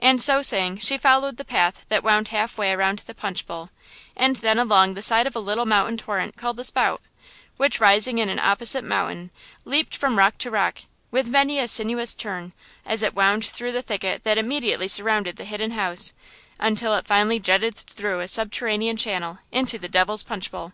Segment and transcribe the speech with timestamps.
[0.00, 3.70] And so saying she followed the path that wound half way around the Punch Bowl
[4.16, 7.00] and then along the side of a little mountain torrent called the Spout,
[7.58, 9.30] which, rising in an opposite mountain,
[9.64, 10.80] leaped from rock to rock,
[11.12, 12.52] with many a sinuous turn,
[12.84, 16.12] as it wound through the thicket that immediately surrounded the Hidden House
[16.58, 20.72] until it finally jetted through a subterranean channel into the Devil's Punch Bowl.